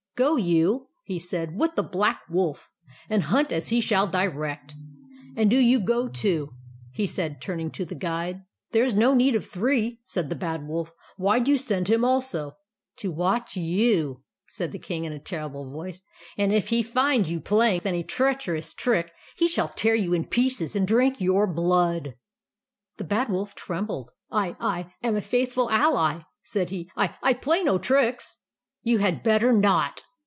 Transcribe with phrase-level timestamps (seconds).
[0.21, 2.69] "Go you," he said," with the Black Wolf,
[3.09, 4.75] and hunt as he shall direct.
[5.35, 6.53] And do you go, too,"
[6.93, 10.67] he said, turning to the Guide." There is no need of three," said the Bad
[10.67, 12.51] Wolf." Why do you send him also?"
[12.97, 16.03] "To watch you 1" said the King, in a terrible voice;"
[16.37, 20.75] and if he finds you playing any treacherous trick, he shall tear you in pieces
[20.75, 22.13] and drink your blood!"
[22.99, 26.91] The Bad Wolf trembled." I— I— am a faithful ally," said he.
[26.95, 28.37] "I— I play no tricks.""
[28.83, 30.03] You had better not